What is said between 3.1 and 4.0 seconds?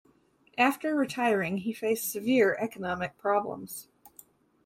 problems.